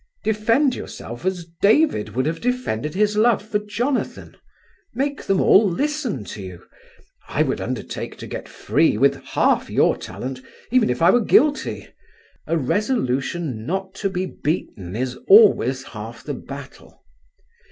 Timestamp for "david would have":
1.61-2.41